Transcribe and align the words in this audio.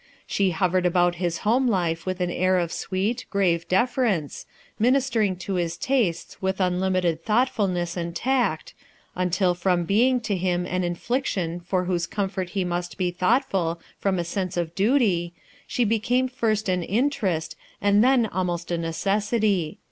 She 0.25 0.49
hovered 0.49 0.87
about 0.87 1.17
his 1.21 1.37
home 1.45 1.67
life 1.67 2.07
with 2.07 2.21
an 2.21 2.31
air 2.31 2.57
of 2.57 2.71
sweet, 2.71 3.27
grave 3.29 3.67
deference, 3.67 4.47
ministering 4.79 5.35
to 5.45 5.53
his 5.61 5.77
tastes 5.77 6.41
with 6.41 6.59
unlimited 6.59 7.23
thought 7.23 7.47
fulness 7.47 7.95
and 7.95 8.15
tact, 8.15 8.73
until 9.13 9.53
from 9.53 9.83
being 9.85 10.19
to 10.21 10.35
him 10.35 10.65
an 10.65 10.83
infliction 10.83 11.59
for 11.59 11.83
whose 11.83 12.07
comfort 12.07 12.49
he 12.57 12.63
must 12.65 12.97
be 12.97 13.11
thoughtful 13.11 13.79
from 13.99 14.17
a 14.17 14.23
sense 14.23 14.57
of 14.57 14.73
duty, 14.73 15.33
she 15.67 15.83
became 15.83 16.27
first 16.27 16.67
an 16.67 16.81
interest, 16.81 17.55
and 17.79 18.03
then 18.03 18.25
almost 18.25 18.71
a 18.71 18.79
necessity. 18.79 19.77